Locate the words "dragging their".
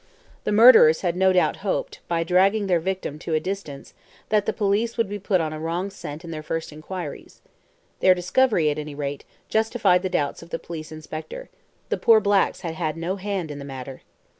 2.23-2.79